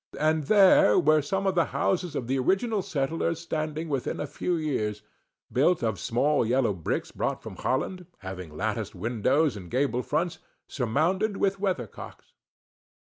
[0.19, 4.55] and there were some of the houses of the original settlers standing within a few
[4.55, 5.03] years,
[5.53, 11.37] built of small yellow bricks brought from Holland, having latticed windows and gable fronts, surmounted
[11.37, 12.33] with weather cocks.